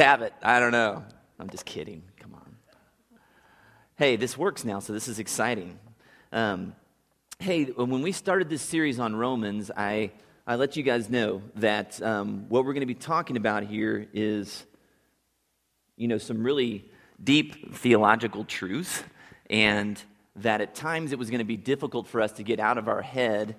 [0.00, 0.32] have it.
[0.42, 1.04] I don't know.
[1.38, 2.02] I'm just kidding.
[2.18, 2.56] Come on.
[3.96, 5.78] Hey, this works now, so this is exciting.
[6.32, 6.74] Um,
[7.38, 10.12] hey, when we started this series on Romans, I,
[10.46, 14.08] I let you guys know that um, what we're going to be talking about here
[14.14, 14.64] is,
[15.96, 16.90] you know, some really
[17.22, 19.02] deep theological truths,
[19.50, 20.02] and
[20.36, 22.88] that at times it was going to be difficult for us to get out of
[22.88, 23.54] our head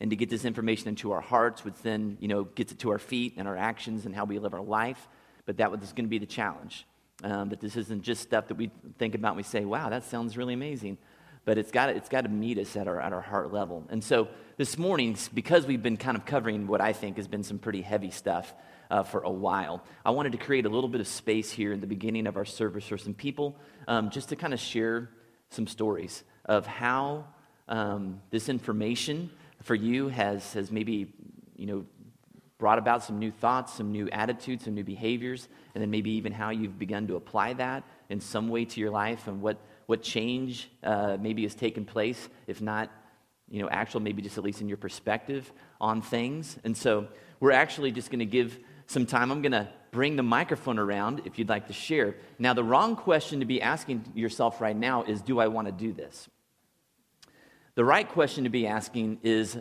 [0.00, 2.90] and to get this information into our hearts, which then, you know, gets it to
[2.90, 5.08] our feet and our actions and how we live our life.
[5.46, 6.86] But that was going to be the challenge.
[7.22, 10.04] Um, that this isn't just stuff that we think about and we say, wow, that
[10.04, 10.98] sounds really amazing.
[11.44, 13.84] But it's got, it's to meet us at our, at our heart level.
[13.88, 17.44] And so this morning, because we've been kind of covering what I think has been
[17.44, 18.52] some pretty heavy stuff
[18.90, 21.80] uh, for a while, I wanted to create a little bit of space here in
[21.80, 25.10] the beginning of our service for some people um, just to kind of share
[25.50, 27.26] some stories of how
[27.68, 29.30] um, this information
[29.62, 31.12] for you has, has maybe,
[31.56, 31.84] you know,
[32.58, 36.32] brought about some new thoughts, some new attitudes, some new behaviors, and then maybe even
[36.32, 40.02] how you've begun to apply that in some way to your life and what, what
[40.02, 42.90] change uh, maybe has taken place, if not,
[43.50, 46.56] you know, actual, maybe just at least in your perspective on things.
[46.64, 47.08] And so
[47.40, 49.30] we're actually just going to give some time.
[49.30, 52.16] I'm going to bring the microphone around if you'd like to share.
[52.38, 55.72] Now, the wrong question to be asking yourself right now is Do I want to
[55.72, 56.28] do this?
[57.74, 59.58] The right question to be asking is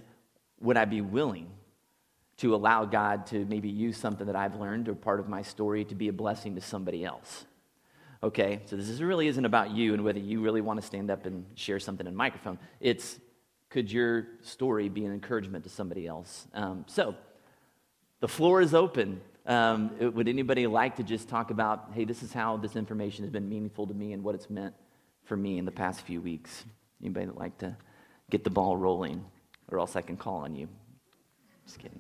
[0.62, 1.50] Would I be willing
[2.38, 5.86] to allow God to maybe use something that I've learned or part of my story
[5.86, 7.46] to be a blessing to somebody else?
[8.24, 11.26] Okay, so this really isn't about you and whether you really want to stand up
[11.26, 12.58] and share something in a microphone.
[12.80, 13.20] It's
[13.70, 16.48] could your story be an encouragement to somebody else?
[16.54, 17.16] Um, so
[18.20, 19.20] the floor is open.
[19.46, 23.32] Um, would anybody like to just talk about, hey, this is how this information has
[23.32, 24.76] been meaningful to me and what it's meant
[25.26, 26.64] for me in the past few weeks?
[27.02, 27.76] Anybody that like to
[28.30, 29.26] get the ball rolling,
[29.70, 30.70] or else I can call on you.
[31.66, 32.00] Just kidding.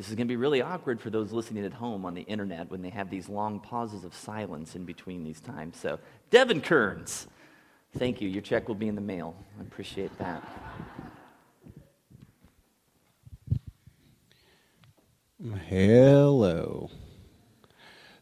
[0.00, 2.70] This is going to be really awkward for those listening at home on the internet
[2.70, 5.76] when they have these long pauses of silence in between these times.
[5.76, 5.98] So,
[6.30, 7.26] Devin Kearns,
[7.98, 8.26] thank you.
[8.30, 9.36] Your check will be in the mail.
[9.58, 10.42] I appreciate that.
[15.68, 16.88] Hello.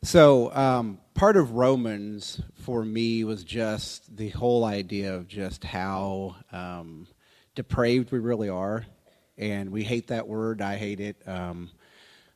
[0.03, 6.35] So, um, part of Romans for me was just the whole idea of just how
[6.51, 7.07] um,
[7.55, 8.85] depraved we really are.
[9.39, 10.61] And we hate that word.
[10.61, 11.17] I hate it.
[11.27, 11.71] Um,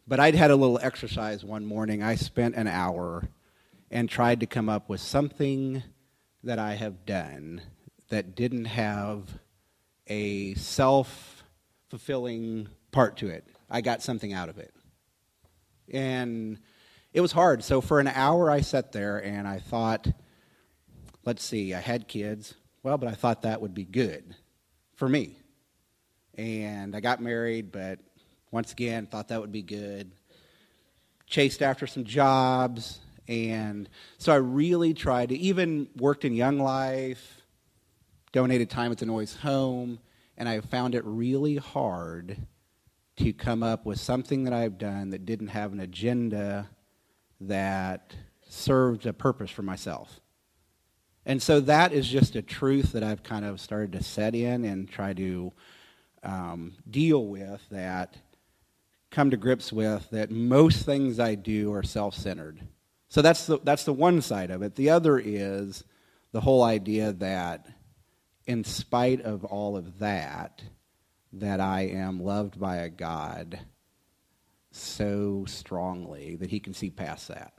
[0.06, 2.02] but I'd had a little exercise one morning.
[2.02, 3.28] I spent an hour
[3.90, 5.82] and tried to come up with something
[6.44, 7.60] that I have done
[8.08, 9.38] that didn't have
[10.06, 11.44] a self
[11.88, 13.46] fulfilling part to it.
[13.70, 14.72] I got something out of it.
[15.92, 16.58] And
[17.12, 17.64] it was hard.
[17.64, 20.08] So for an hour, I sat there and I thought,
[21.24, 22.54] let's see, I had kids.
[22.82, 24.34] Well, but I thought that would be good
[24.94, 25.36] for me.
[26.36, 27.98] And I got married, but
[28.50, 30.12] once again, thought that would be good.
[31.26, 33.00] Chased after some jobs.
[33.28, 33.88] And
[34.18, 37.42] so I really tried to, even worked in Young Life,
[38.32, 39.98] donated time at the Noise home,
[40.36, 42.36] and I found it really hard
[43.16, 46.68] to come up with something that I've done that didn't have an agenda
[47.40, 48.14] that
[48.48, 50.20] served a purpose for myself.
[51.24, 54.64] And so that is just a truth that I've kind of started to set in
[54.64, 55.52] and try to
[56.22, 58.16] um, deal with that,
[59.10, 62.60] come to grips with that most things I do are self centered.
[63.08, 64.74] So that's the, that's the one side of it.
[64.74, 65.84] The other is
[66.32, 67.66] the whole idea that,
[68.46, 70.62] in spite of all of that,
[71.34, 73.60] that I am loved by a God
[74.70, 77.52] so strongly that he can see past that.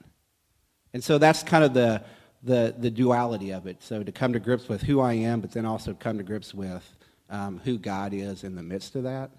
[0.93, 2.03] And so that's kind of the,
[2.43, 3.81] the, the duality of it.
[3.81, 6.53] So to come to grips with who I am, but then also come to grips
[6.53, 6.83] with
[7.29, 9.31] um, who God is in the midst of that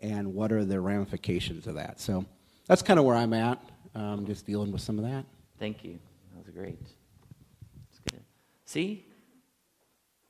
[0.00, 2.00] and what are the ramifications of that.
[2.00, 2.24] So
[2.66, 3.62] that's kind of where I'm at,
[3.94, 5.24] um, just dealing with some of that.
[5.58, 5.98] Thank you.
[6.34, 6.80] That was great.
[6.80, 8.22] That's good.
[8.64, 9.06] See?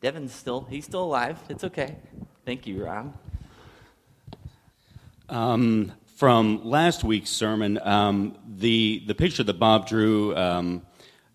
[0.00, 1.38] Devin's still, he's still alive.
[1.48, 1.97] It's okay.
[2.44, 3.17] Thank you, Rob.
[5.28, 10.82] Um, from last week's sermon, um, the, the picture that Bob drew um,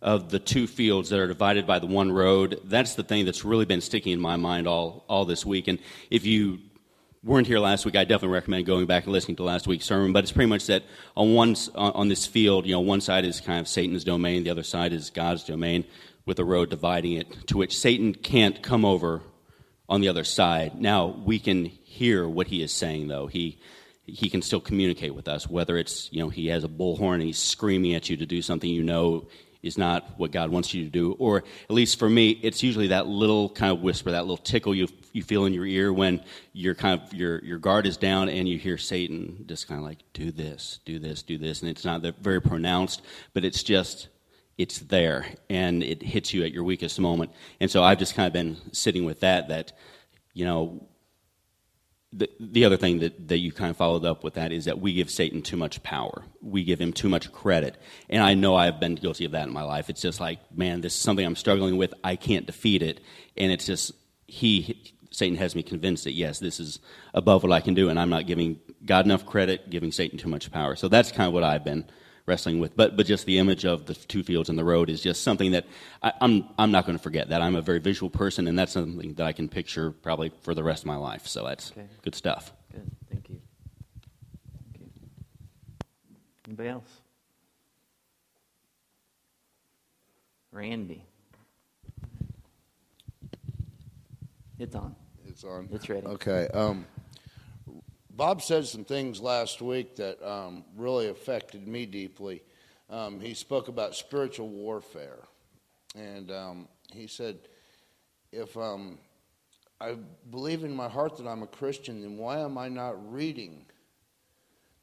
[0.07, 3.43] of the two fields that are divided by the one road, that's the thing that's
[3.43, 5.67] really been sticking in my mind all, all this week.
[5.67, 6.59] And if you
[7.25, 10.13] weren't here last week, I definitely recommend going back and listening to last week's sermon.
[10.13, 10.83] But it's pretty much that
[11.17, 14.49] on one on this field, you know, one side is kind of Satan's domain, the
[14.49, 15.83] other side is God's domain,
[16.25, 19.23] with a road dividing it, to which Satan can't come over
[19.89, 20.79] on the other side.
[20.79, 23.27] Now we can hear what he is saying, though.
[23.27, 23.59] He
[24.05, 27.23] he can still communicate with us, whether it's, you know, he has a bullhorn and
[27.23, 29.27] he's screaming at you to do something you know
[29.67, 31.13] is not what God wants you to do.
[31.19, 34.73] Or at least for me, it's usually that little kind of whisper, that little tickle
[34.73, 36.23] you, you feel in your ear when
[36.53, 39.85] your kind of your, your guard is down and you hear Satan just kind of
[39.85, 41.61] like, do this, do this, do this.
[41.61, 43.01] And it's not very pronounced,
[43.33, 44.07] but it's just,
[44.57, 47.31] it's there and it hits you at your weakest moment.
[47.59, 49.73] And so I've just kind of been sitting with that, that,
[50.33, 50.87] you know,
[52.17, 54.79] the, the other thing that, that you kind of followed up with that is that
[54.79, 56.23] we give Satan too much power.
[56.41, 57.77] We give him too much credit.
[58.09, 59.89] And I know I've been guilty of that in my life.
[59.89, 61.93] It's just like, man, this is something I'm struggling with.
[62.03, 63.01] I can't defeat it.
[63.37, 63.91] And it's just,
[64.25, 66.79] he, Satan has me convinced that, yes, this is
[67.13, 67.89] above what I can do.
[67.89, 70.75] And I'm not giving God enough credit, giving Satan too much power.
[70.75, 71.85] So that's kind of what I've been
[72.27, 72.75] wrestling with.
[72.75, 75.51] But, but just the image of the two fields and the road is just something
[75.51, 75.65] that
[76.03, 77.41] I, I'm, I'm not going to forget that.
[77.41, 80.63] I'm a very visual person, and that's something that I can picture probably for the
[80.63, 81.25] rest of my life.
[81.25, 81.87] So that's okay.
[82.03, 82.53] good stuff.
[82.71, 82.91] Good.
[83.09, 83.41] Thank you.
[84.73, 85.07] Thank you.
[86.45, 87.01] Anybody else?
[90.51, 91.03] Randy.
[94.59, 94.95] It's on.
[95.27, 95.69] It's on.
[95.71, 96.07] It's ready.
[96.07, 96.47] Okay.
[96.53, 96.85] Um,
[98.17, 102.41] Bob said some things last week that um, really affected me deeply.
[102.89, 105.19] Um, he spoke about spiritual warfare.
[105.95, 107.37] And um, he said,
[108.31, 108.97] if um,
[109.79, 109.97] I
[110.31, 113.63] believe in my heart that I'm a Christian, then why am I not reading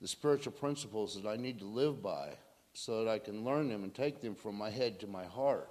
[0.01, 2.35] the spiritual principles that I need to live by
[2.73, 5.71] so that I can learn them and take them from my head to my heart?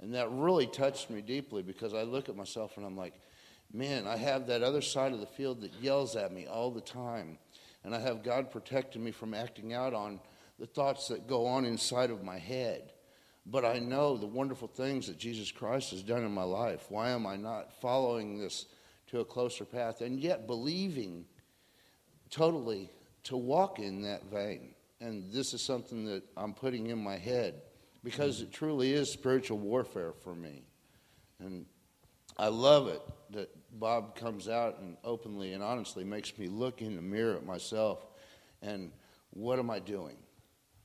[0.00, 3.20] And that really touched me deeply because I look at myself and I'm like,
[3.72, 6.80] man, I have that other side of the field that yells at me all the
[6.80, 7.38] time.
[7.84, 10.20] And I have God protecting me from acting out on
[10.58, 12.92] the thoughts that go on inside of my head.
[13.44, 16.86] But I know the wonderful things that Jesus Christ has done in my life.
[16.88, 18.66] Why am I not following this
[19.08, 21.26] to a closer path and yet believing
[22.30, 22.90] totally
[23.24, 24.74] to walk in that vein?
[25.00, 27.62] And this is something that I'm putting in my head
[28.02, 30.64] because it truly is spiritual warfare for me.
[31.38, 31.66] And
[32.38, 36.96] I love it that Bob comes out and openly and honestly makes me look in
[36.96, 38.06] the mirror at myself
[38.62, 38.92] and
[39.30, 40.16] what am I doing?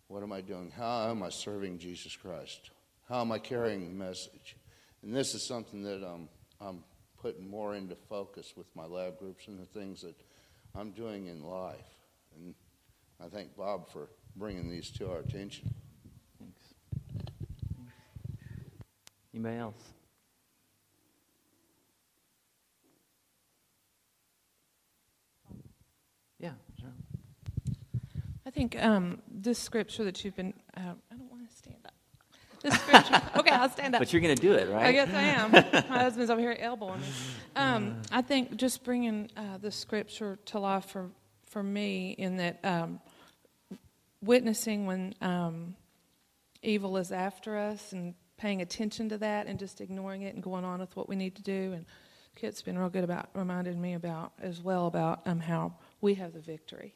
[0.08, 0.72] What am I doing?
[0.76, 2.72] How am I serving Jesus Christ?
[3.08, 4.58] How am I carrying the message?
[5.04, 6.84] And this is something that um, I'm
[7.22, 10.16] putting more into focus with my lab groups and the things that
[10.76, 11.78] I'm doing in life.
[12.36, 12.56] And
[13.24, 15.74] I thank Bob for bringing these to our attention.
[16.40, 16.74] Thanks.
[19.34, 20.01] Anybody else?
[26.42, 26.90] Yeah, sure.
[28.46, 30.80] I think um, this scripture that you've been, uh,
[31.12, 31.94] I don't want to stand up.
[32.64, 34.02] This scripture, okay, I'll stand up.
[34.02, 34.88] But you're going to do it, right?
[34.88, 35.52] I guess I am.
[35.52, 37.08] My husband's over here elbowing me.
[37.56, 41.12] Um, I think just bringing uh, the scripture to life for,
[41.46, 43.00] for me in that um,
[44.24, 45.76] witnessing when um,
[46.64, 50.66] evil is after us and paying attention to that and just ignoring it and going
[50.66, 51.74] on with what we need to do.
[51.74, 51.86] And
[52.36, 56.34] Kit's been real good about reminding me about as well about um, how we have
[56.34, 56.96] the victory.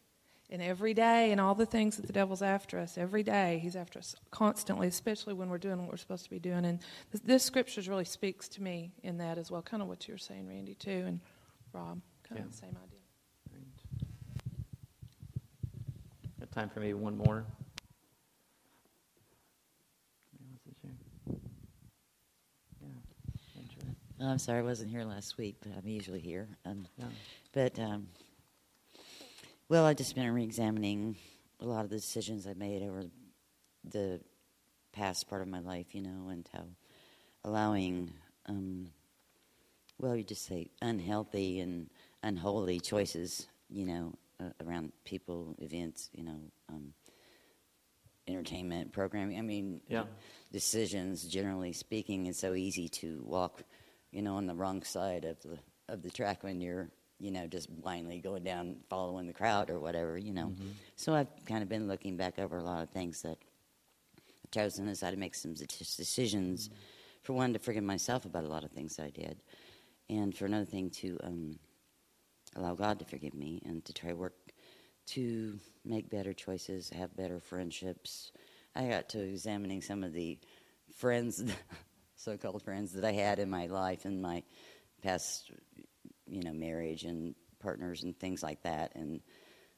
[0.50, 3.75] And every day, and all the things that the devil's after us, every day, he's
[3.75, 6.66] after us constantly, especially when we're doing what we're supposed to be doing.
[6.66, 6.80] And
[7.12, 10.13] this, this scripture really speaks to me in that as well, kind of what you
[10.13, 11.19] were saying, Randy, too, and
[11.74, 12.46] Rob, kind yeah.
[12.46, 13.00] of the same idea.
[16.40, 17.46] Got time for maybe one more?
[24.22, 26.48] I'm sorry I wasn't here last week, but I'm usually here.
[26.66, 27.06] Um, yeah.
[27.52, 28.07] But um,
[29.68, 31.16] well, I've just been re-examining
[31.60, 33.06] a lot of the decisions I made over
[33.84, 34.22] the
[34.94, 36.66] past part of my life, you know, and how
[37.44, 38.12] allowing,
[38.48, 38.88] um,
[40.00, 41.90] well, you just say unhealthy and
[42.22, 46.94] unholy choices, you know, uh, around people, events, you know, um,
[48.28, 49.38] entertainment programming.
[49.38, 50.04] I mean, yeah.
[50.52, 53.64] decisions, generally speaking, it's so easy to walk,
[54.12, 55.57] you know, on the wrong side of the
[55.88, 59.80] of the track when you're you know, just blindly going down, following the crowd or
[59.80, 60.48] whatever, you know.
[60.48, 60.69] Mm-hmm.
[60.95, 63.38] So I've kind of been looking back over a lot of things that
[64.44, 66.68] I've chosen as I to make some decisions.
[66.68, 66.78] Mm-hmm.
[67.24, 69.42] For one, to forgive myself about a lot of things I did,
[70.10, 71.60] and for another thing, to um,
[72.56, 74.36] allow God to forgive me and to try work
[75.07, 78.31] to make better choices, have better friendships.
[78.76, 80.38] I got to examining some of the
[80.95, 81.44] friends,
[82.16, 84.44] so-called friends that I had in my life in my
[85.02, 85.52] past
[86.27, 88.94] you know, marriage and partners and things like that.
[88.95, 89.21] And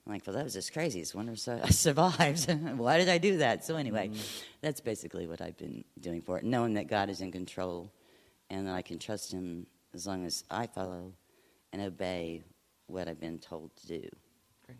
[0.05, 0.99] I'm like, well, that was just crazy.
[0.99, 2.51] It's wonder I survived.
[2.77, 3.65] Why did I do that?
[3.65, 4.21] So anyway, mm-hmm.
[4.61, 7.91] that's basically what I've been doing for it, knowing that God is in control
[8.49, 11.13] and that I can trust Him as long as I follow
[11.73, 12.43] and obey
[12.87, 14.09] what I've been told to do.
[14.65, 14.77] Great.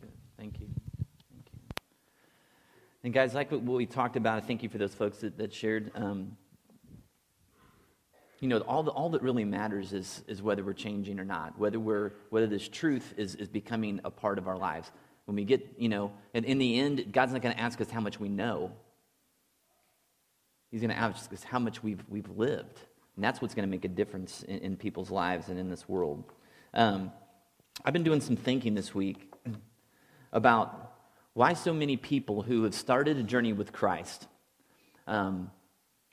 [0.00, 0.10] Good.
[0.38, 0.68] Thank you.
[1.32, 1.58] Thank you.
[3.02, 5.52] And guys, like what we talked about, I thank you for those folks that, that
[5.52, 5.90] shared.
[5.94, 6.36] Um,
[8.40, 11.58] you know, all, the, all that really matters is, is whether we're changing or not,
[11.58, 14.90] whether, we're, whether this truth is, is becoming a part of our lives.
[15.26, 17.90] When we get, you know, and in the end, God's not going to ask us
[17.90, 18.72] how much we know.
[20.70, 22.80] He's going to ask us how much we've, we've lived.
[23.16, 25.86] And that's what's going to make a difference in, in people's lives and in this
[25.88, 26.24] world.
[26.72, 27.12] Um,
[27.84, 29.32] I've been doing some thinking this week
[30.32, 30.94] about
[31.34, 34.26] why so many people who have started a journey with Christ,
[35.06, 35.50] um,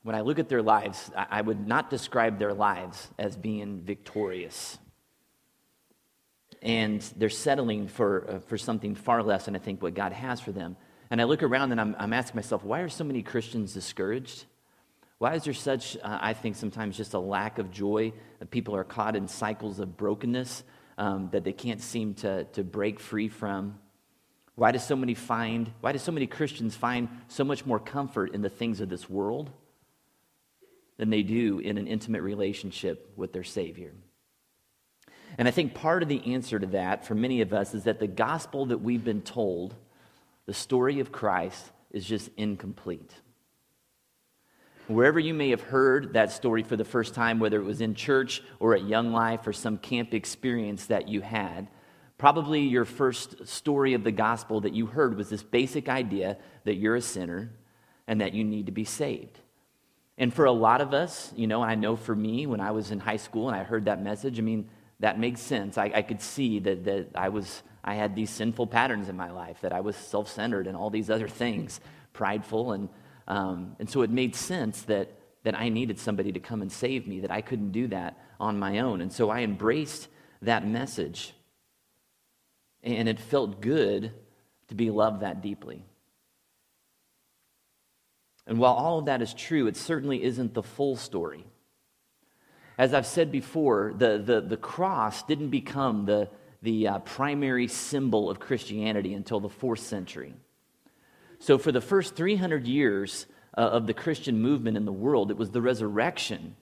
[0.03, 4.77] when I look at their lives, I, would not describe their lives as being victorious.
[6.61, 10.39] And they're settling for, uh, for something far less than I think what God has
[10.39, 10.77] for them.
[11.09, 14.45] And I look around and I'm, I'm asking myself, why are so many Christians discouraged?
[15.19, 18.13] Why is there such, uh, I think, sometimes just a lack of joy?
[18.39, 20.63] That people are caught in cycles of brokenness
[20.97, 23.79] um, that they can't seem to, to break free from?
[24.55, 28.33] Why do so many find, why do so many Christians find so much more comfort
[28.33, 29.51] in the things of this world
[30.97, 33.93] than they do in an intimate relationship with their Savior?
[35.37, 37.99] And I think part of the answer to that for many of us is that
[37.99, 39.75] the gospel that we've been told,
[40.45, 43.11] the story of Christ, is just incomplete.
[44.87, 47.93] Wherever you may have heard that story for the first time, whether it was in
[47.93, 51.67] church or at Young Life or some camp experience that you had,
[52.17, 56.75] probably your first story of the gospel that you heard was this basic idea that
[56.75, 57.51] you're a sinner
[58.07, 59.39] and that you need to be saved.
[60.17, 62.91] And for a lot of us, you know, I know for me, when I was
[62.91, 64.69] in high school and I heard that message, I mean,
[65.00, 65.77] that makes sense.
[65.77, 69.31] I, I could see that, that I was I had these sinful patterns in my
[69.31, 71.79] life, that I was self-centered and all these other things,
[72.13, 72.89] prideful and
[73.27, 75.12] um, and so it made sense that,
[75.43, 78.57] that I needed somebody to come and save me, that I couldn't do that on
[78.57, 79.01] my own.
[79.01, 80.07] And so I embraced
[80.41, 81.33] that message.
[82.83, 84.13] And it felt good
[84.69, 85.83] to be loved that deeply.
[88.47, 91.45] And while all of that is true, it certainly isn't the full story.
[92.77, 96.29] As I've said before, the, the, the cross didn't become the,
[96.61, 100.33] the uh, primary symbol of Christianity until the fourth century.
[101.39, 103.27] So, for the first 300 years
[103.57, 106.55] uh, of the Christian movement in the world, it was the resurrection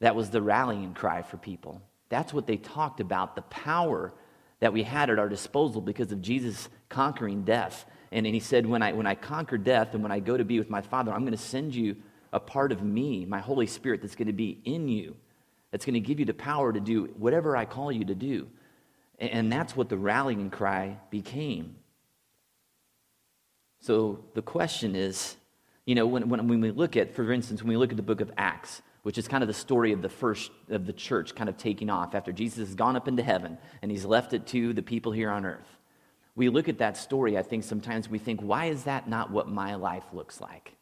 [0.00, 1.82] that was the rallying cry for people.
[2.08, 4.12] That's what they talked about the power
[4.60, 7.84] that we had at our disposal because of Jesus conquering death.
[8.12, 10.44] And, and he said, when I, when I conquer death and when I go to
[10.44, 11.96] be with my Father, I'm going to send you
[12.32, 15.16] a part of me, my Holy Spirit, that's going to be in you,
[15.70, 18.48] that's going to give you the power to do whatever I call you to do.
[19.18, 21.76] And, and that's what the rallying cry became.
[23.80, 25.36] So the question is,
[25.86, 28.02] you know, when, when, when we look at, for instance, when we look at the
[28.02, 31.34] book of Acts, which is kind of the story of the first of the church
[31.34, 34.46] kind of taking off after Jesus has gone up into heaven and he's left it
[34.48, 35.79] to the people here on earth.
[36.40, 39.46] We look at that story, I think sometimes we think, why is that not what
[39.46, 40.74] my life looks like?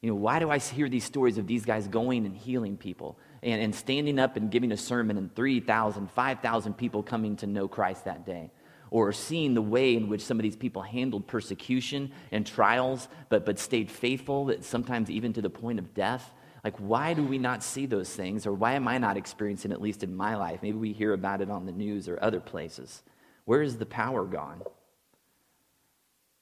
[0.00, 3.18] You know, why do I hear these stories of these guys going and healing people
[3.42, 7.68] and, and standing up and giving a sermon and 3,000, 5,000 people coming to know
[7.68, 8.50] Christ that day?
[8.88, 13.44] or seeing the way in which some of these people handled persecution and trials, but,
[13.44, 16.32] but stayed faithful, sometimes even to the point of death.
[16.64, 18.46] Like, why do we not see those things?
[18.46, 20.60] Or why am I not experiencing, at least in my life?
[20.62, 23.02] Maybe we hear about it on the news or other places.
[23.44, 24.62] Where is the power gone?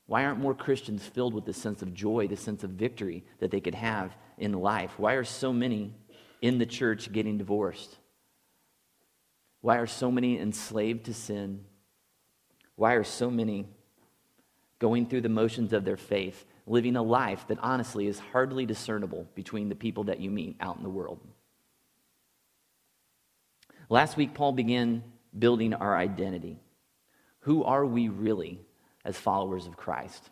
[0.06, 3.50] Why aren't more Christians filled with the sense of joy, the sense of victory that
[3.50, 4.98] they could have in life?
[4.98, 5.94] Why are so many
[6.42, 7.96] in the church getting divorced?
[9.60, 11.64] Why are so many enslaved to sin?
[12.74, 13.68] Why are so many
[14.78, 19.28] going through the motions of their faith, living a life that honestly is hardly discernible
[19.34, 21.20] between the people that you meet out in the world?
[23.88, 25.04] Last week, Paul began
[25.38, 26.58] building our identity.
[27.40, 28.60] Who are we really
[29.04, 30.30] as followers of Christ?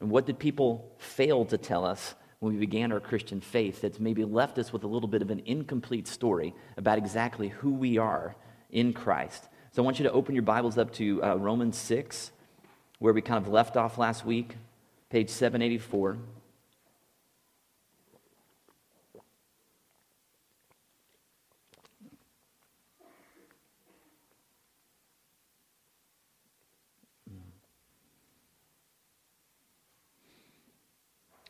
[0.00, 4.00] And what did people fail to tell us when we began our Christian faith that's
[4.00, 7.98] maybe left us with a little bit of an incomplete story about exactly who we
[7.98, 8.36] are
[8.70, 9.48] in Christ?
[9.72, 12.30] So I want you to open your Bibles up to uh, Romans 6,
[12.98, 14.56] where we kind of left off last week,
[15.10, 16.16] page 784.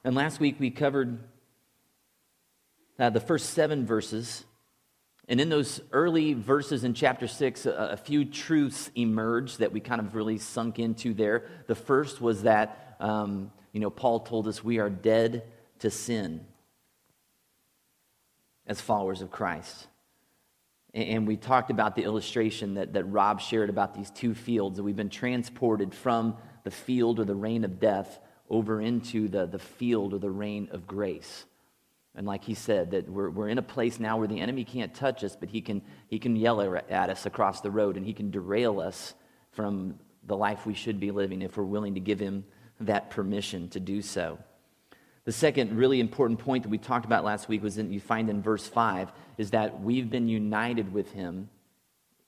[0.05, 1.19] And last week we covered
[2.99, 4.45] uh, the first seven verses
[5.27, 9.81] and in those early verses in chapter 6, a, a, few truths emerged that we
[9.81, 11.47] kind of really sunk into there.
[11.67, 15.45] The first was that, um, you know, Paul told us we are dead
[15.79, 16.45] to sin
[18.67, 19.87] as followers of Christ.
[20.93, 24.77] And, and we talked about the illustration that, that Rob shared about these two fields,
[24.77, 28.19] that we've been transported from the field or the reign of death
[28.55, 31.45] over into the, the field or the reign of grace.
[32.15, 34.95] And like he said, that we're, we're in a place now where the enemy can't
[34.95, 38.13] touch us, but he can, he can yell at us across the road and he
[38.13, 39.15] can derail us
[39.51, 42.45] from the life we should be living if we're willing to give him
[42.81, 44.39] that permission to do so.
[45.25, 48.31] The second really important point that we talked about last week was that you find
[48.31, 51.49] in verse 5 is that we've been united with him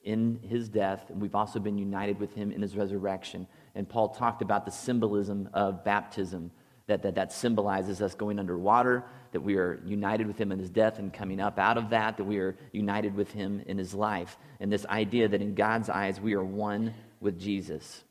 [0.07, 3.45] in his death, and we've also been united with him in his resurrection.
[3.75, 6.49] And Paul talked about the symbolism of baptism,
[6.87, 10.69] that that, that symbolizes us going underwater, that we are united with him in his
[10.69, 13.93] death and coming up out of that, that we are united with him in his
[13.93, 14.37] life.
[14.61, 18.05] And this idea that in God's eyes we are one with Jesus.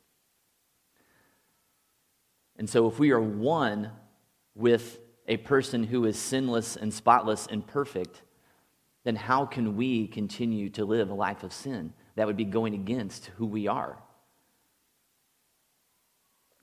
[2.59, 3.91] And so if we are one
[4.55, 8.21] with a person who is sinless and spotless and perfect,
[9.07, 11.93] then how can we continue to live a life of sin?
[12.17, 13.97] That would be going against who we are.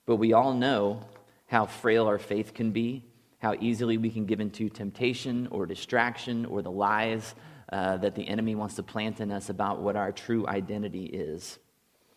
[0.04, 1.00] But we all know
[1.46, 3.02] how frail our faith can be,
[3.38, 7.34] how easily we can give into temptation or distraction or the lies
[7.72, 11.58] uh, that the enemy wants to plant in us about what our true identity is.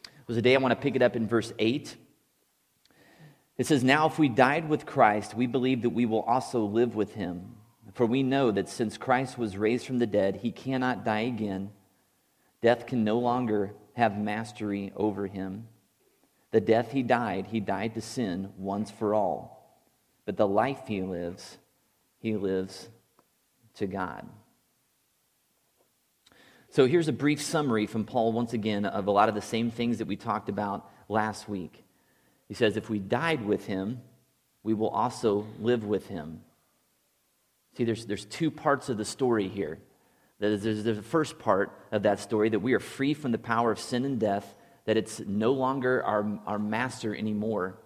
[0.03, 1.95] It was a day I want to pick it up in verse 8.
[3.57, 6.95] It says, Now if we died with Christ, we believe that we will also live
[6.97, 7.55] with him.
[7.97, 11.71] For we know that since Christ was raised from the dead, he cannot die again.
[12.61, 15.67] Death can no longer have mastery over him.
[16.51, 19.81] The death he died, he died to sin once for all.
[20.25, 21.57] But the life he lives,
[22.19, 22.87] he lives
[23.77, 24.27] to God.
[26.69, 29.71] So here's a brief summary from Paul, once again, of a lot of the same
[29.71, 31.83] things that we talked about last week.
[32.47, 34.01] He says, If we died with him,
[34.61, 36.41] we will also live with him.
[37.77, 39.77] See, there's, there's two parts of the story here.
[40.39, 43.79] There's, the first part of that story that we are free from the power of
[43.79, 47.77] sin and death, that it's no longer our, our master anymore.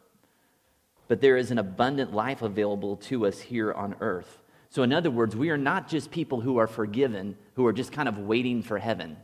[1.10, 4.42] But there is an abundant life available to us here on earth.
[4.70, 7.92] So, in other words, we are not just people who are forgiven, who are just
[7.92, 9.18] kind of waiting for heaven.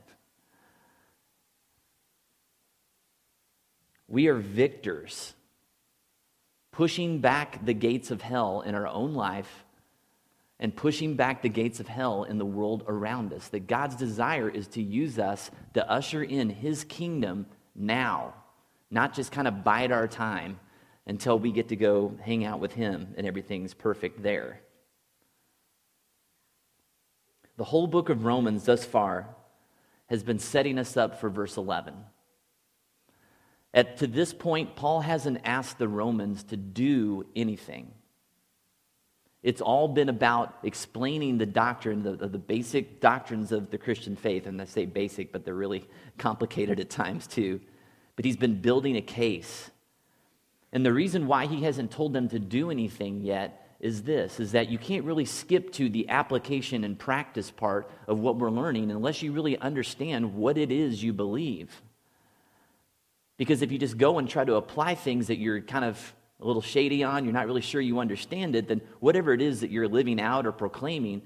[4.10, 5.34] We are victors,
[6.74, 9.64] pushing back the gates of hell in our own life
[10.60, 13.48] and pushing back the gates of hell in the world around us.
[13.50, 18.34] That God's desire is to use us to usher in his kingdom now,
[18.90, 20.60] not just kind of bide our time
[21.06, 24.62] until we get to go hang out with him and everything's perfect there.
[27.58, 29.30] The whole book of Romans thus far
[30.08, 31.94] has been setting us up for verse 11.
[33.74, 37.92] At, to this point, Paul hasn't asked the Romans to do anything.
[39.48, 44.46] It's all been about explaining the doctrine, the, the basic doctrines of the Christian faith.
[44.46, 45.86] And I say basic, but they're really
[46.18, 47.62] complicated at times too.
[48.18, 49.72] But he's been building a case.
[50.74, 54.52] And the reason why he hasn't told them to do anything yet is this is
[54.52, 58.92] that you can't really skip to the application and practice part of what we're learning
[58.92, 61.82] unless you really understand what it is you believe.
[63.38, 66.46] Because if you just go and try to apply things that you're kind of a
[66.46, 69.72] little shady on, you're not really sure you understand it, then whatever it is that
[69.72, 71.22] you're living out or proclaiming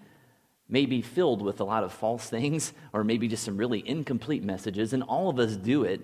[0.69, 4.43] may be filled with a lot of false things or maybe just some really incomplete
[4.43, 4.93] messages.
[4.93, 6.01] And all of us do it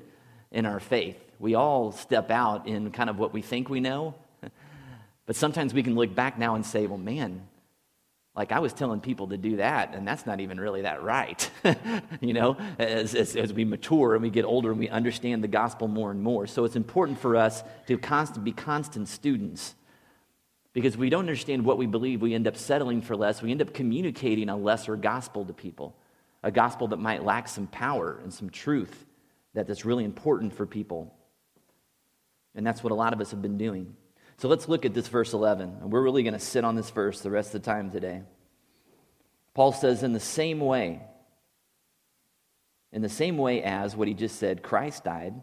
[0.52, 1.18] in our faith.
[1.40, 4.16] We all step out in kind of what we think we know.
[5.26, 7.42] But sometimes we can look back now and say, well, man,
[8.38, 11.50] like I was telling people to do that, and that's not even really that right.
[12.22, 15.48] you know, as, as, as, we mature and we get older and we understand the
[15.48, 16.46] gospel more and more.
[16.46, 19.74] So it's important for us to constant, be constant students.
[20.74, 23.42] Because we don't understand what we believe, we end up settling for less.
[23.42, 25.96] We end up communicating a lesser gospel to people,
[26.44, 29.08] a gospel that might lack some power and some truth
[29.56, 31.12] that that's really important for people.
[32.54, 33.96] And that's what a lot of us have been doing.
[34.38, 35.78] So let's look at this verse 11.
[35.82, 38.22] And we're really going to sit on this verse the rest of the time today.
[39.54, 41.02] Paul says, in the same way,
[42.92, 45.34] in the same way as what he just said, Christ died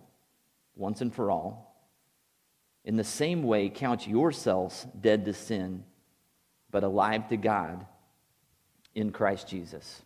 [0.77, 1.77] once and for all.
[2.85, 5.85] In the same way, count yourselves dead to sin,
[6.71, 7.87] but alive to God
[8.95, 10.03] in Christ Jesus.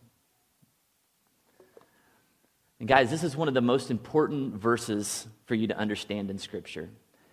[2.79, 6.39] And guys, this is one of the most important verses for you to understand in
[6.39, 6.89] Scripture.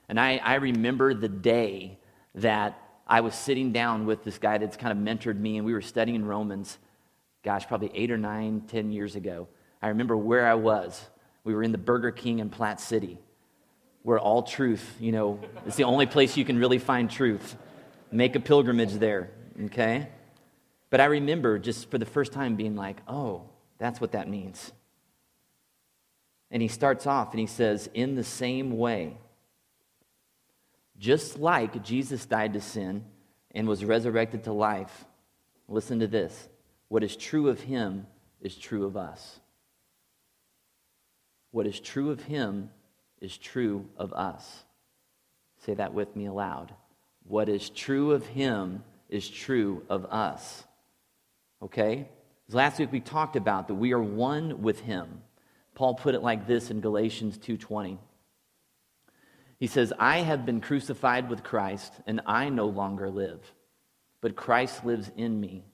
[0.09, 1.99] And I, I remember the day
[2.37, 5.73] that I was sitting down with this guy that's kind of mentored me, and we
[5.73, 6.79] were studying Romans,
[7.45, 9.49] gosh, probably eight or nine, ten years ago.
[9.81, 11.01] I remember where I was.
[11.45, 13.19] We were in the Burger King in Platte City,
[14.03, 17.57] where all truth, you know, it's the only place you can really find truth.
[18.11, 19.31] Make a pilgrimage there,
[19.67, 20.09] okay?
[20.91, 23.43] But I remember just for the first time being like, oh,
[23.79, 24.73] that's what that means.
[26.51, 29.19] And he starts off and he says, in the same way
[30.99, 33.05] Just like Jesus died to sin
[33.55, 35.05] and was resurrected to life,
[35.69, 36.49] listen to this
[36.89, 38.07] what is true of him
[38.41, 39.41] is true of us.
[41.51, 42.71] What is true of him
[43.21, 44.65] is true of us.
[45.65, 46.75] Say that with me aloud.
[47.25, 50.65] What is true of him is true of us.
[51.63, 52.09] Okay?
[52.51, 55.23] Last week we talked about that we are one with him.
[55.75, 57.99] Paul put it like this in Galatians 2:20.
[59.59, 63.55] He says, "I have been crucified with Christ, and I no longer live,
[64.21, 65.65] but Christ lives in me.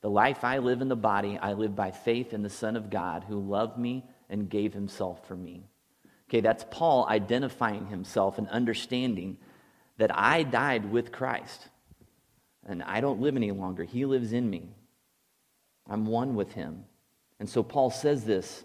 [0.00, 2.90] The life I live in the body, I live by faith in the Son of
[2.90, 5.68] God who loved me and gave himself for me."
[6.28, 9.38] Okay, that's Paul identifying himself and understanding
[9.98, 11.68] that I died with Christ.
[12.64, 13.84] And I don't live any longer.
[13.84, 14.74] He lives in me.
[15.86, 16.86] I'm one with him.
[17.38, 18.64] And so Paul says this.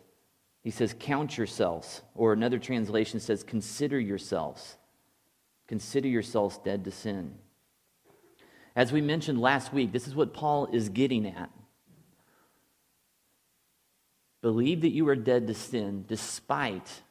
[0.67, 2.01] He says, Count yourselves.
[2.13, 4.75] Or another translation says, Consider yourselves.
[5.65, 7.35] Consider yourselves dead to sin.
[8.75, 11.49] As we mentioned last week, this is what Paul is getting at.
[14.41, 17.01] Believe that you are dead to sin despite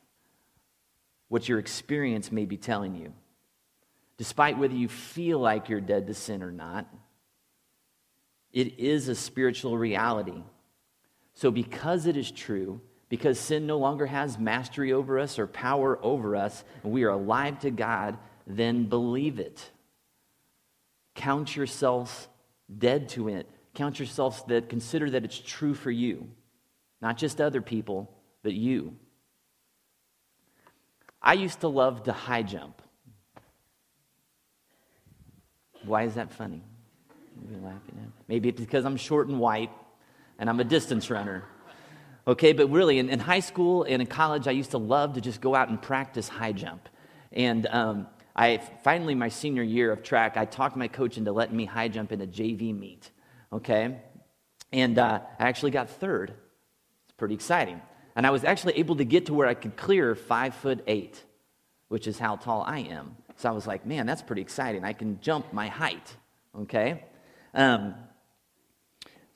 [1.29, 3.15] what your experience may be telling you,
[4.19, 6.87] despite whether you feel like you're dead to sin or not.
[8.53, 10.45] It is a spiritual reality.
[11.33, 15.99] So, because it is true, because sin no longer has mastery over us or power
[16.03, 19.71] over us, and we are alive to God, then believe it.
[21.15, 22.29] Count yourselves
[22.79, 23.49] dead to it.
[23.75, 26.29] Count yourselves that consider that it's true for you,
[27.01, 28.11] not just other people,
[28.43, 28.97] but you.
[31.23, 32.81] I used to love to high jump.
[35.85, 36.63] Why is that funny?
[38.29, 39.71] Maybe it's because I'm short and white
[40.39, 41.45] and I'm a distance runner.
[42.29, 45.21] Okay, but really, in, in high school and in college, I used to love to
[45.21, 46.89] just go out and practice high jump.
[47.33, 51.57] And um, I finally, my senior year of track, I talked my coach into letting
[51.57, 53.11] me high jump in a JV meet.
[53.53, 53.99] Okay,
[54.73, 56.35] and uh, I actually got third.
[57.05, 57.81] It's pretty exciting.
[58.17, 61.23] And I was actually able to get to where I could clear five foot eight,
[61.89, 63.15] which is how tall I am.
[63.37, 64.85] So I was like, man, that's pretty exciting.
[64.85, 66.17] I can jump my height.
[66.59, 67.05] Okay.
[67.55, 67.95] Um,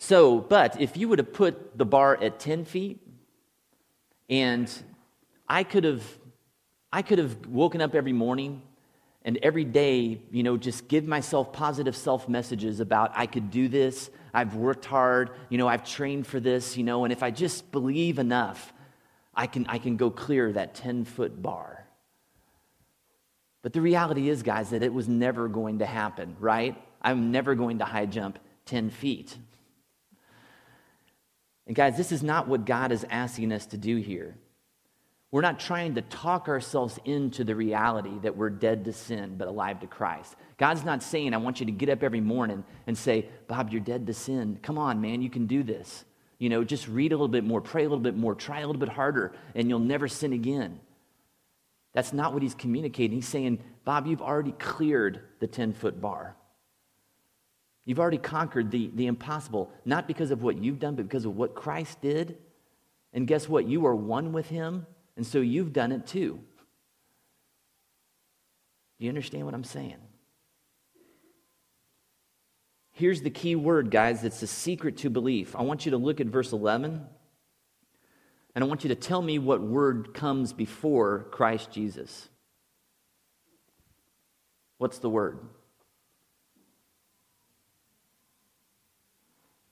[0.03, 3.01] so, but if you would have put the bar at 10 feet,
[4.31, 4.73] and
[5.47, 6.03] I could have,
[6.91, 8.63] I could have woken up every morning
[9.27, 13.69] and every day, you know, just give myself positive self messages about I could do
[13.69, 17.31] this, I've worked hard, you know, I've trained for this, you know, and if I
[17.31, 18.73] just believe enough,
[19.35, 21.85] I can, I can go clear that 10 foot bar.
[23.61, 26.83] But the reality is, guys, that it was never going to happen, right?
[27.03, 29.37] I'm never going to high jump 10 feet.
[31.71, 34.37] And guys, this is not what God is asking us to do here.
[35.31, 39.47] We're not trying to talk ourselves into the reality that we're dead to sin but
[39.47, 40.35] alive to Christ.
[40.59, 43.81] God's not saying, I want you to get up every morning and say, Bob, you're
[43.81, 44.59] dead to sin.
[44.61, 46.05] Come on, man, you can do this.
[46.41, 48.67] You know, just read a little bit more, pray a little bit more, try a
[48.67, 50.81] little bit harder, and you'll never sin again.
[51.93, 53.15] That's not what he's communicating.
[53.15, 56.35] He's saying, Bob, you've already cleared the 10 foot bar.
[57.85, 61.37] You've already conquered the, the impossible, not because of what you've done, but because of
[61.37, 62.39] what Christ did.
[63.13, 63.67] And guess what?
[63.67, 66.41] You are one with him, and so you've done it too.
[68.99, 69.97] Do you understand what I'm saying?
[72.93, 74.25] Here's the key word, guys.
[74.25, 75.57] It's the secret to belief.
[75.57, 77.03] I want you to look at verse 11,
[78.55, 82.29] and I want you to tell me what word comes before Christ Jesus.
[84.77, 85.39] What's the word?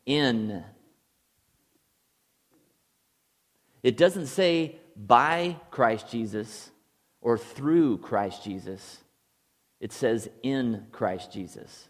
[0.08, 0.64] In.
[3.82, 6.70] It doesn't say by Christ Jesus
[7.20, 9.04] or through Christ Jesus.
[9.80, 11.88] It says in Christ Jesus.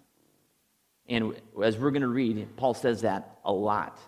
[1.08, 3.98] And as we're going to read, Paul says that a lot.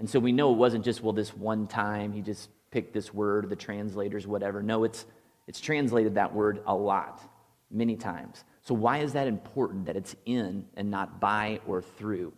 [0.00, 3.14] And so we know it wasn't just, well, this one time he just picked this
[3.14, 4.62] word, the translators, whatever.
[4.62, 5.06] No, it's,
[5.46, 7.22] it's translated that word a lot,
[7.70, 8.44] many times.
[8.62, 12.32] So why is that important that it's in and not by or through?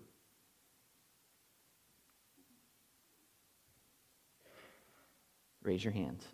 [5.63, 6.25] Raise your hands.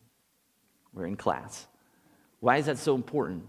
[0.93, 1.67] We're in class.
[2.41, 3.45] Why is that so important?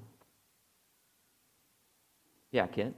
[2.51, 2.95] Yeah, Kit?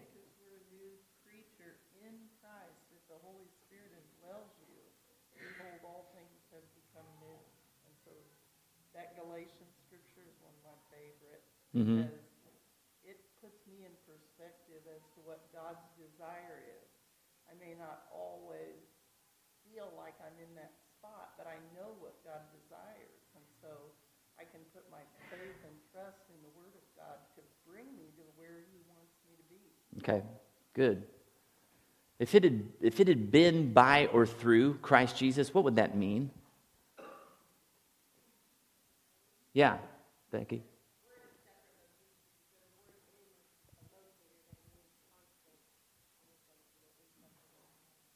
[11.80, 12.10] Mm-hmm.
[13.06, 16.90] it puts me in perspective as to what God's desire is.
[17.46, 18.90] I may not always
[19.62, 23.22] feel like I'm in that spot, but I know what God desires.
[23.38, 23.94] And so
[24.42, 25.06] I can put my
[25.40, 29.16] faith and trust in the Word of God to bring me to where He wants
[29.26, 29.62] me to be.
[30.00, 30.26] Okay,
[30.74, 31.04] good.
[32.20, 35.96] If it had, if it had been by or through Christ Jesus, what would that
[35.96, 36.32] mean?
[39.54, 39.78] Yeah,
[40.32, 40.64] Becky.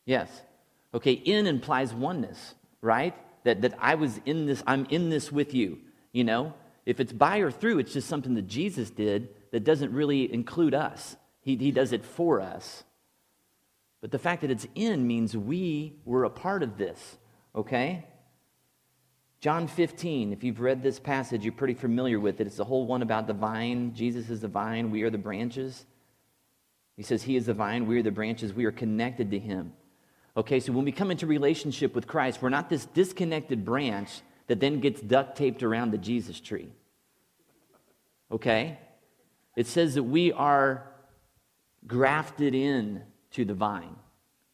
[0.05, 0.29] Yes.
[0.93, 3.15] Okay, in implies oneness, right?
[3.45, 5.79] That, that I was in this, I'm in this with you,
[6.11, 6.53] you know?
[6.85, 10.73] If it's by or through, it's just something that Jesus did that doesn't really include
[10.73, 11.15] us.
[11.41, 12.83] He, he does it for us.
[14.01, 17.17] But the fact that it's in means we were a part of this,
[17.55, 18.05] okay?
[19.39, 22.47] John 15, if you've read this passage, you're pretty familiar with it.
[22.47, 23.93] It's the whole one about the vine.
[23.93, 25.85] Jesus is the vine, we are the branches.
[26.95, 29.73] He says, He is the vine, we are the branches, we are connected to Him.
[30.35, 34.59] Okay, so when we come into relationship with Christ, we're not this disconnected branch that
[34.59, 36.69] then gets duct taped around the Jesus tree.
[38.31, 38.77] Okay?
[39.55, 40.87] It says that we are
[41.85, 43.95] grafted in to the vine.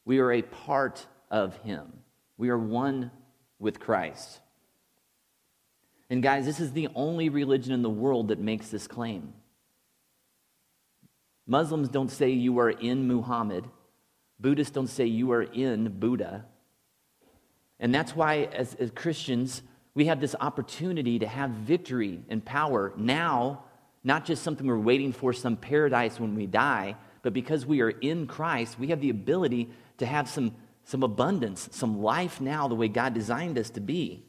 [0.06, 1.92] We are a part of him.
[2.38, 3.12] We are one
[3.60, 4.40] with Christ.
[6.10, 9.34] And guys, this is the only religion in the world that makes this claim.
[11.46, 13.66] Muslims don't say you are in Muhammad.
[14.40, 16.46] Buddhists don't say you are in Buddha.
[17.80, 19.62] And that's why, as, as, Christians,
[19.96, 23.64] we have this opportunity to have victory and power now,
[24.04, 27.90] not just something we're waiting for, some paradise when we die, but because we are
[27.90, 32.76] in Christ, we have the ability to have some, some abundance, some life now the
[32.76, 34.24] way God designed us to be.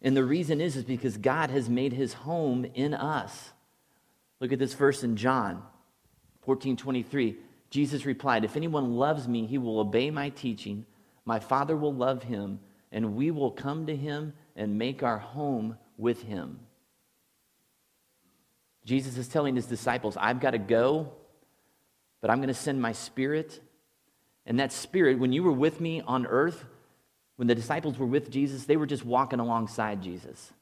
[0.00, 3.52] And the reason is, is because God has made his home in us.
[4.40, 5.62] Look at this verse in John
[6.42, 7.36] 14 23.
[7.70, 10.84] Jesus replied, If anyone loves me, he will obey my teaching.
[11.24, 12.58] My Father will love him,
[12.92, 16.60] and we will come to him and make our home with him.
[18.84, 21.12] Jesus is telling his disciples, I've got to go,
[22.20, 23.60] but I'm going to send my spirit.
[24.44, 26.64] And that spirit, when you were with me on earth,
[27.36, 30.52] when the disciples were with Jesus, they were just walking alongside Jesus.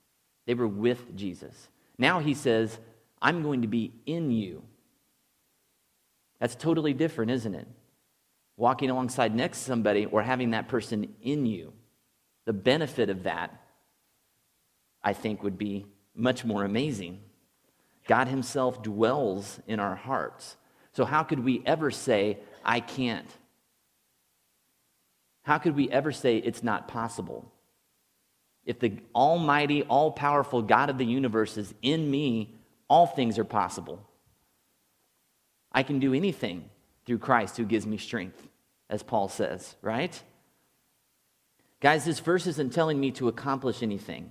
[0.46, 1.68] They were with Jesus.
[1.98, 2.78] Now he says,
[3.20, 4.62] I'm going to be in you.
[6.38, 7.68] That's totally different, isn't it?
[8.56, 11.72] Walking alongside next to somebody or having that person in you.
[12.50, 13.62] The benefit of that,
[15.04, 15.86] I think, would be
[16.16, 17.20] much more amazing.
[18.08, 20.56] God Himself dwells in our hearts.
[20.92, 23.28] So, how could we ever say, I can't?
[25.44, 27.52] How could we ever say it's not possible?
[28.64, 32.58] If the almighty, all powerful God of the universe is in me,
[32.88, 34.10] all things are possible.
[35.70, 36.68] I can do anything
[37.06, 38.48] through Christ who gives me strength,
[38.88, 40.20] as Paul says, right?
[41.80, 44.30] Guys, this verse isn't telling me to accomplish anything.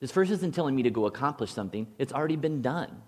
[0.00, 3.02] This verse isn't telling me to go accomplish something, it's already been done.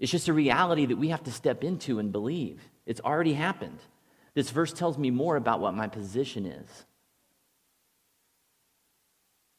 [0.00, 2.60] It's just a reality that we have to step into and believe.
[2.84, 3.78] It's already happened.
[4.34, 6.84] This verse tells me more about what my position is.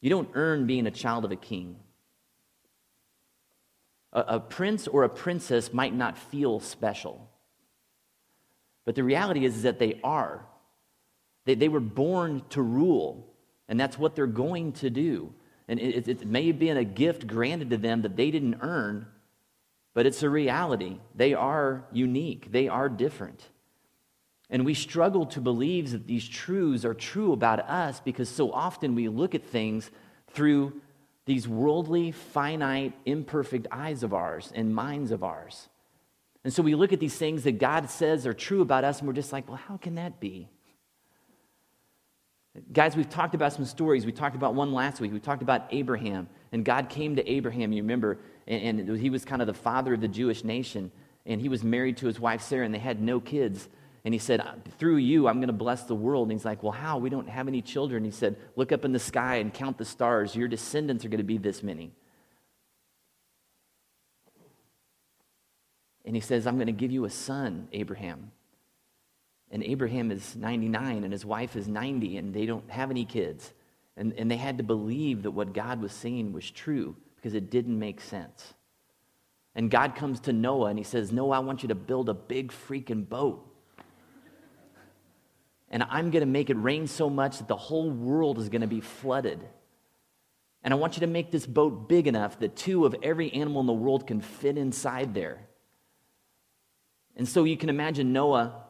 [0.02, 1.78] You don't earn being a child of a king.
[4.12, 7.30] A, a, prince or a princess might not feel special.
[8.84, 10.46] But the reality is, is that they are.
[11.46, 13.28] They, they were born to rule,
[13.68, 15.34] and that's what they're going to do.
[15.68, 19.08] And it, it may have been a gift granted to them that they didn't earn,
[19.94, 21.00] but it's a reality.
[21.16, 23.50] They are unique, they are different.
[24.50, 28.94] And we struggle to believe that these truths are true about us because so often
[28.94, 29.90] we look at things
[30.32, 30.82] through
[31.26, 35.70] these worldly, finite, imperfect eyes of ours and minds of ours.
[36.44, 39.08] And so we look at these things that God says are true about us, and
[39.08, 40.48] we're just like, well, how can that be?
[42.72, 44.06] Guys, we've talked about some stories.
[44.06, 45.12] We talked about one last week.
[45.12, 49.26] We talked about Abraham, and God came to Abraham, you remember, and, and he was
[49.26, 50.92] kind of the father of the Jewish nation,
[51.26, 53.68] and he was married to his wife Sarah, and they had no kids.
[54.06, 54.42] And he said,
[54.78, 56.30] Through you, I'm going to bless the world.
[56.30, 56.98] And he's like, Well, how?
[56.98, 58.06] We don't have any children.
[58.06, 60.36] He said, Look up in the sky and count the stars.
[60.36, 61.92] Your descendants are going to be this many.
[66.06, 68.32] And he says, I'm going to give you a son, Abraham.
[69.56, 73.54] And Abraham is 99 and his wife is 90 and they don't have any kids.
[73.96, 77.50] And, and they had to believe that what God was saying was true because it
[77.50, 78.54] didn't make sense.
[79.56, 82.14] And God comes to Noah and he says, Noah, I want you to build a
[82.14, 83.50] big freaking boat.
[85.70, 88.60] And I'm going to make it rain so much that the whole world is going
[88.60, 89.40] to be flooded.
[90.64, 93.62] And I want you to make this boat big enough that two of every animal
[93.62, 95.48] in the world can fit inside there.
[97.16, 98.65] And so you can imagine Noah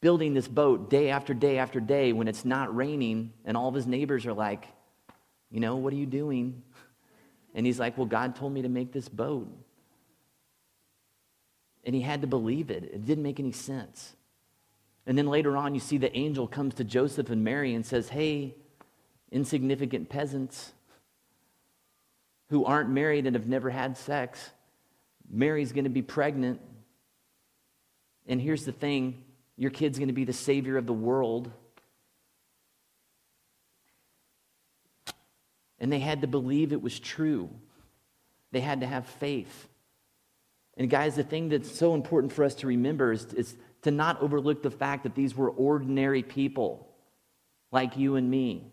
[0.00, 3.74] building this boat day after day after day when it's not raining, and all of
[3.74, 4.66] his neighbors are like,
[5.50, 6.62] you know, what are you doing?
[7.52, 9.48] And he's like, Well, God told me to make this boat.
[11.82, 12.84] And he had to believe it.
[12.84, 14.14] It didn't make any sense.
[15.04, 18.08] And then later on, you see the angel comes to Joseph and Mary and says,
[18.08, 18.54] Hey,
[19.32, 20.72] insignificant peasants
[22.50, 24.50] who aren't married and have never had sex,
[25.28, 26.60] Mary's going to be pregnant.
[28.28, 29.24] And here's the thing
[29.60, 31.52] your kid's going to be the savior of the world.
[35.78, 37.50] And they had to believe it was true.
[38.52, 39.68] They had to have faith.
[40.78, 44.22] And, guys, the thing that's so important for us to remember is, is to not
[44.22, 46.88] overlook the fact that these were ordinary people
[47.70, 48.72] like you and me.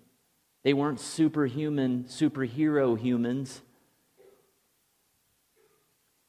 [0.64, 3.60] They weren't superhuman, superhero humans.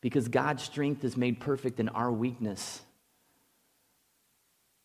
[0.01, 2.83] Because God's strength is made perfect in our weakness.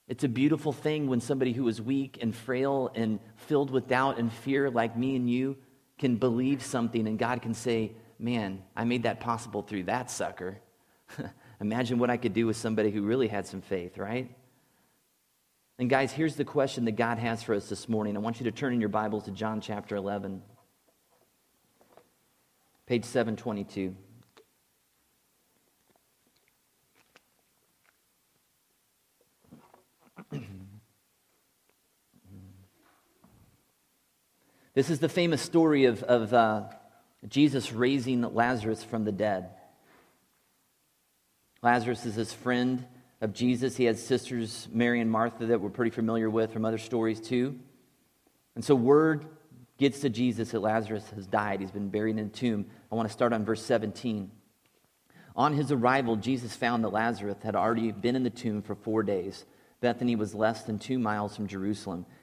[0.08, 4.20] It's a beautiful thing when somebody who is weak and frail and filled with doubt
[4.20, 5.58] and fear, like me and you,
[5.98, 10.58] can believe something and God can say, Man, I made that possible through that sucker.
[11.62, 14.34] Imagine what I could do with somebody who really had some faith, right?
[15.80, 18.16] And guys, here's the question that God has for us this morning.
[18.16, 20.42] I want you to turn in your Bibles to John chapter 11,
[22.86, 23.96] page 722.
[34.73, 36.63] This is the famous story of, of uh,
[37.27, 39.49] Jesus raising Lazarus from the dead.
[41.62, 42.83] Lazarus is his friend
[43.21, 43.77] of Jesus.
[43.77, 47.59] He had sisters, Mary and Martha, that we're pretty familiar with from other stories too.
[48.55, 49.27] And so word
[49.77, 51.59] gets to Jesus that Lazarus has died.
[51.59, 52.65] He's been buried in a tomb.
[52.91, 54.31] I want to start on verse 17.
[55.36, 59.03] On his arrival, Jesus found that Lazarus had already been in the tomb for four
[59.03, 59.45] days.
[59.81, 62.07] Bethany was less than two miles from Jerusalem,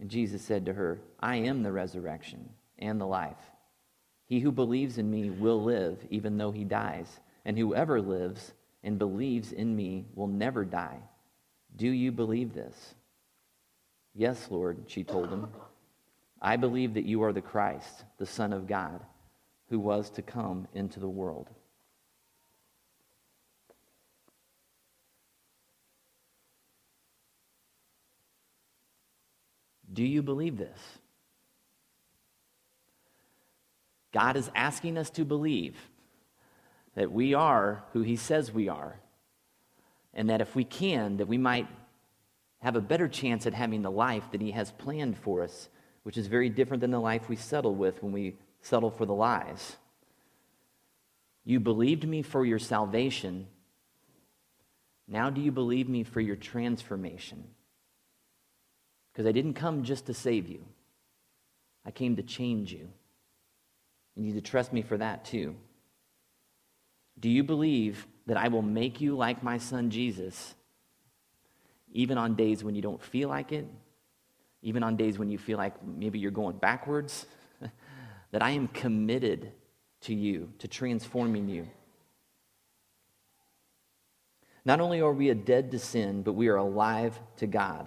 [0.00, 3.36] And Jesus said to her, I am the resurrection and the life.
[4.26, 8.98] He who believes in me will live even though he dies, and whoever lives and
[8.98, 11.00] believes in me will never die.
[11.76, 12.94] Do you believe this?
[14.14, 15.48] Yes, Lord, she told him.
[16.40, 19.00] I believe that you are the Christ, the Son of God,
[19.68, 21.48] who was to come into the world.
[29.92, 30.78] Do you believe this?
[34.12, 35.76] God is asking us to believe
[36.94, 38.96] that we are who he says we are
[40.12, 41.68] and that if we can that we might
[42.58, 45.68] have a better chance at having the life that he has planned for us
[46.02, 49.14] which is very different than the life we settle with when we settle for the
[49.14, 49.76] lies.
[51.44, 53.46] You believed me for your salvation.
[55.06, 57.44] Now do you believe me for your transformation
[59.12, 60.64] because i didn't come just to save you
[61.84, 62.88] i came to change you
[64.20, 65.56] you need to trust me for that too.
[67.18, 70.54] Do you believe that I will make you like my son Jesus,
[71.92, 73.66] even on days when you don't feel like it,
[74.62, 77.26] even on days when you feel like maybe you're going backwards?
[78.32, 79.52] that I am committed
[80.02, 81.66] to you, to transforming you.
[84.64, 87.86] Not only are we a dead to sin, but we are alive to God.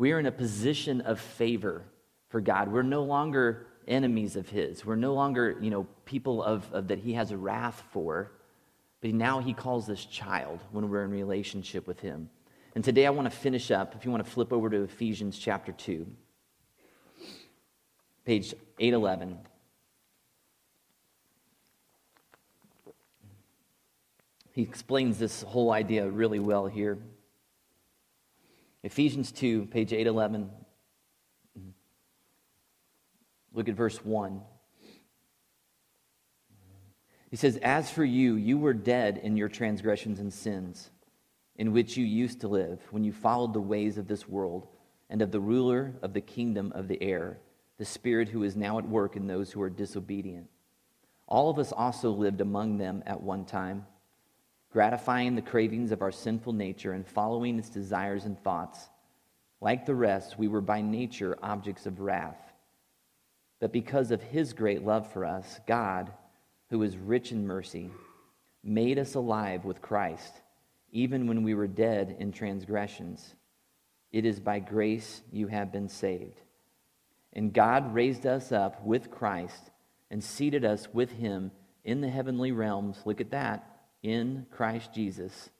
[0.00, 1.84] We are in a position of favor
[2.30, 2.72] for God.
[2.72, 4.82] We're no longer enemies of his.
[4.82, 8.32] We're no longer, you know, people of, of, that he has wrath for,
[9.02, 12.30] but now he calls us child when we're in relationship with him.
[12.74, 15.38] And today I want to finish up, if you want to flip over to Ephesians
[15.38, 16.06] chapter 2,
[18.24, 19.38] page 811.
[24.52, 26.96] He explains this whole idea really well here.
[28.82, 30.50] Ephesians 2, page 811.
[33.52, 34.40] Look at verse 1.
[37.30, 40.90] He says, As for you, you were dead in your transgressions and sins,
[41.56, 44.66] in which you used to live when you followed the ways of this world
[45.08, 47.38] and of the ruler of the kingdom of the air,
[47.78, 50.48] the Spirit who is now at work in those who are disobedient.
[51.26, 53.86] All of us also lived among them at one time,
[54.72, 58.88] gratifying the cravings of our sinful nature and following its desires and thoughts.
[59.60, 62.52] Like the rest, we were by nature objects of wrath.
[63.58, 66.10] But because of his great love for us, God,
[66.70, 67.90] who is rich in mercy,
[68.62, 70.32] made us alive with Christ,
[70.92, 73.34] even when we were dead in transgressions.
[74.12, 76.40] It is by grace you have been saved.
[77.32, 79.70] And God raised us up with Christ
[80.10, 81.50] and seated us with him
[81.84, 83.00] in the heavenly realms.
[83.04, 83.69] Look at that,
[84.02, 85.50] in Christ Jesus,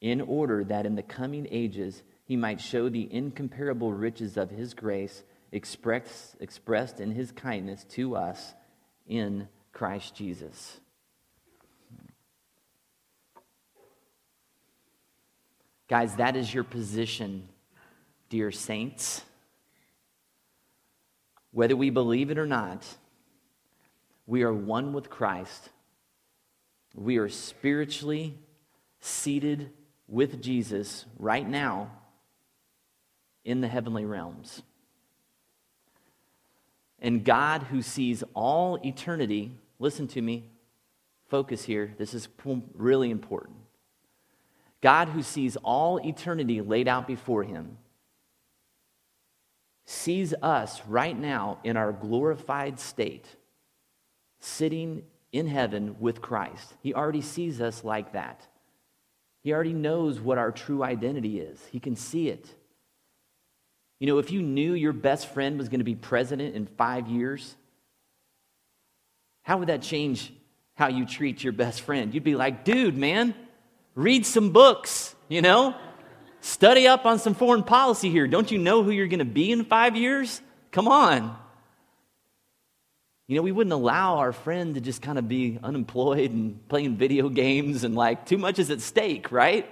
[0.00, 4.74] in order that in the coming ages he might show the incomparable riches of his
[4.74, 5.22] grace
[5.52, 8.54] expressed, expressed in his kindness to us
[9.06, 10.80] in Christ Jesus.
[15.88, 17.46] Guys, that is your position,
[18.30, 19.22] dear saints.
[21.50, 22.86] Whether we believe it or not,
[24.26, 25.68] we are one with Christ.
[26.94, 28.38] We are spiritually
[29.00, 29.70] seated
[30.08, 31.90] with Jesus right now
[33.44, 34.62] in the heavenly realms.
[37.00, 40.44] And God, who sees all eternity, listen to me,
[41.28, 42.28] focus here, this is
[42.74, 43.56] really important.
[44.80, 47.78] God, who sees all eternity laid out before him,
[49.84, 53.26] sees us right now in our glorified state,
[54.38, 55.02] sitting
[55.32, 56.74] in heaven with Christ.
[56.82, 58.46] He already sees us like that.
[59.42, 62.48] He already knows what our true identity is, He can see it.
[63.98, 67.06] You know, if you knew your best friend was going to be president in five
[67.06, 67.54] years,
[69.42, 70.32] how would that change
[70.74, 72.12] how you treat your best friend?
[72.12, 73.32] You'd be like, dude, man,
[73.94, 75.76] read some books, you know?
[76.40, 78.26] Study up on some foreign policy here.
[78.26, 80.40] Don't you know who you're going to be in five years?
[80.72, 81.36] Come on.
[83.32, 86.98] You know, we wouldn't allow our friend to just kind of be unemployed and playing
[86.98, 89.66] video games and like too much is at stake, right?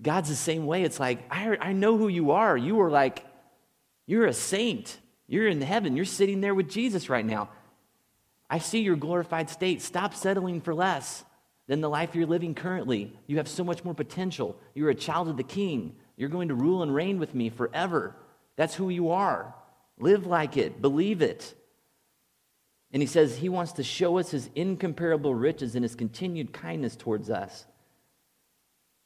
[0.00, 0.84] God's the same way.
[0.84, 2.56] It's like, I, I know who you are.
[2.56, 3.26] You are like,
[4.06, 4.98] you're a saint.
[5.26, 5.96] You're in heaven.
[5.96, 7.48] You're sitting there with Jesus right now.
[8.48, 9.82] I see your glorified state.
[9.82, 11.24] Stop settling for less
[11.66, 13.12] than the life you're living currently.
[13.26, 14.56] You have so much more potential.
[14.74, 15.96] You're a child of the king.
[16.16, 18.14] You're going to rule and reign with me forever.
[18.54, 19.56] That's who you are.
[19.98, 21.56] Live like it, believe it.
[22.92, 26.96] And he says he wants to show us his incomparable riches and his continued kindness
[26.96, 27.66] towards us.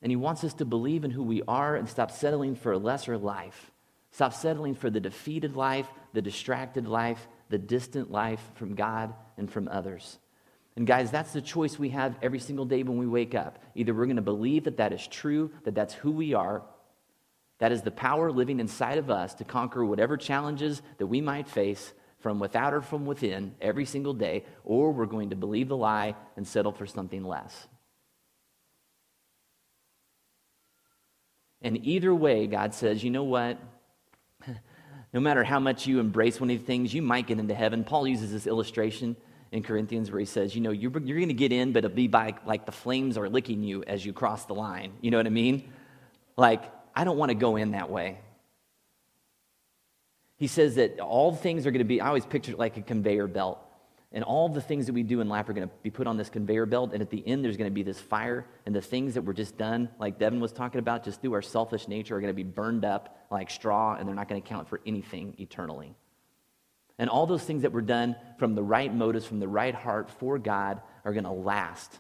[0.03, 2.79] And He wants us to believe in who we are and stop settling for a
[2.79, 3.71] lesser life.
[4.11, 9.51] Stop settling for the defeated life, the distracted life, the distant life from God and
[9.51, 10.19] from others.
[10.77, 13.63] And guys, that's the choice we have every single day when we wake up.
[13.75, 16.63] Either we're going to believe that that is true, that that's who we are,
[17.59, 21.47] that is the power living inside of us to conquer whatever challenges that we might
[21.47, 25.77] face from without or from within every single day, or we're going to believe the
[25.77, 27.67] lie and settle for something less.
[31.61, 33.59] And either way, God says, you know what?
[35.13, 37.85] no matter how much you embrace one of these things, you might get into heaven.
[37.85, 39.17] Paul uses this illustration
[39.53, 41.95] in Corinthians where he says, you know, you're, you're going to get in, but it'll
[41.95, 44.93] be by like the flames are licking you as you cross the line.
[45.01, 45.71] You know what I mean?
[46.37, 46.65] Like,
[46.95, 48.19] I don't want to go in that way.
[50.43, 52.83] He says that all things are going to be, I always picture it like a
[52.83, 53.61] conveyor belt.
[54.11, 56.17] And all the things that we do in life are going to be put on
[56.17, 56.93] this conveyor belt.
[56.93, 58.45] And at the end, there's going to be this fire.
[58.67, 61.43] And the things that were just done, like Devin was talking about, just through our
[61.43, 63.95] selfish nature, are going to be burned up like straw.
[63.95, 65.95] And they're not going to count for anything eternally.
[66.99, 70.11] And all those things that were done from the right motives, from the right heart
[70.11, 71.93] for God, are going to last.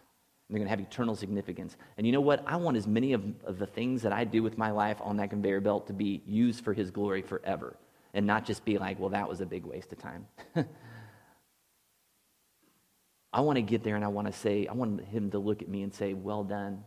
[0.50, 1.76] They're going to have eternal significance.
[1.96, 2.42] And you know what?
[2.44, 5.18] I want as many of, of the things that I do with my life on
[5.18, 7.76] that conveyor belt to be used for His glory forever.
[8.14, 10.26] And not just be like, well, that was a big waste of time.
[13.32, 15.62] I want to get there and I want to say, I want him to look
[15.62, 16.84] at me and say, Well done.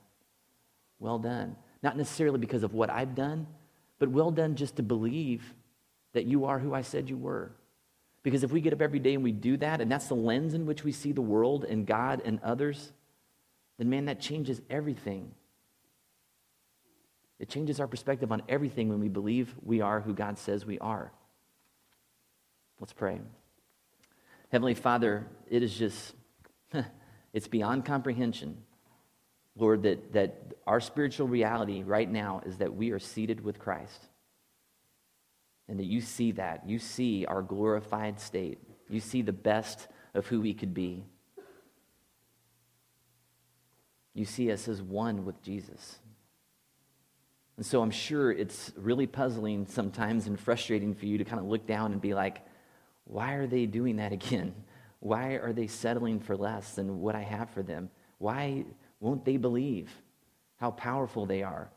[0.99, 1.55] Well done.
[1.82, 3.47] Not necessarily because of what I've done,
[3.99, 5.53] but well done just to believe
[6.13, 7.51] that you are who I said you were.
[8.23, 10.53] Because if we get up every day and we do that, and that's the lens
[10.53, 12.91] in which we see the world and God and others,
[13.78, 15.32] then man, that changes everything.
[17.39, 20.79] It changes our perspective on everything when we believe we are who God says we
[20.79, 21.11] are.
[22.79, 23.19] Let's pray.
[24.51, 26.13] Heavenly Father, it is just
[27.33, 28.57] it's beyond comprehension,
[29.57, 34.07] Lord, that, that our spiritual reality right now is that we are seated with Christ.
[35.67, 36.69] And that you see that.
[36.69, 38.59] You see our glorified state.
[38.88, 41.03] You see the best of who we could be.
[44.13, 45.99] You see us as one with Jesus.
[47.58, 51.45] And so I'm sure it's really puzzling sometimes and frustrating for you to kind of
[51.45, 52.41] look down and be like,
[53.06, 54.53] why are they doing that again?
[54.99, 57.89] Why are they settling for less than what I have for them?
[58.18, 58.66] Why
[58.99, 59.91] won't they believe
[60.58, 61.70] how powerful they are?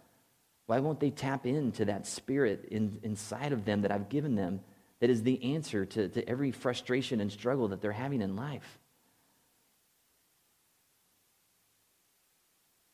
[0.66, 4.60] Why won't they tap into that spirit in, inside of them that I've given them
[5.00, 8.78] that is the answer to, to every frustration and struggle that they're having in life?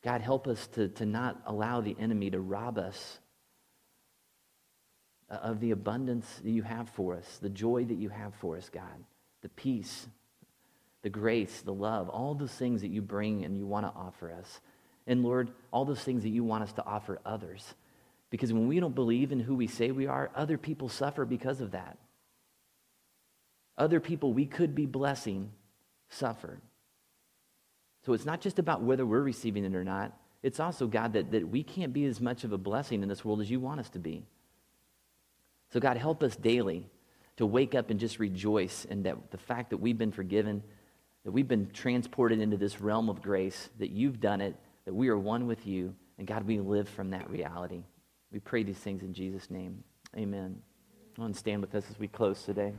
[0.05, 3.19] God, help us to, to not allow the enemy to rob us
[5.31, 8.69] of the abundance that you have for us, the joy that you have for us,
[8.69, 9.03] God,
[9.41, 10.07] the peace,
[11.03, 14.31] the grace, the love, all those things that you bring and you want to offer
[14.31, 14.61] us.
[15.07, 17.75] And Lord, all those things that you want us to offer others.
[18.29, 21.63] Because when we don't believe in who we say we are, other people suffer because
[21.63, 21.97] of that.
[23.79, 25.51] Other people we could be blessing
[26.11, 26.59] suffer.
[28.05, 30.13] So it's not just about whether we're receiving it or not.
[30.43, 33.25] It's also, God, that, that we can't be as much of a blessing in this
[33.25, 34.25] world as you want us to be.
[35.73, 36.87] So, God, help us daily
[37.39, 40.63] to wake up and just rejoice in that the fact that we've been forgiven,
[41.25, 45.09] that we've been transported into this realm of grace, that you've done it, that we
[45.09, 47.83] are one with you, and God, we live from that reality.
[48.31, 49.83] We pray these things in Jesus' name.
[50.17, 50.61] Amen.
[51.17, 52.73] To stand with us as we close today.